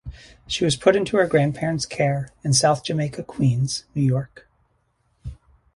She 0.47 0.65
was 0.65 0.75
put 0.75 0.95
into 0.95 1.17
her 1.17 1.27
grandparents 1.27 1.85
care 1.85 2.29
in 2.43 2.53
South 2.53 2.83
Jamaica, 2.83 3.21
Queens, 3.21 3.85
New 3.93 4.01
York. 4.01 4.47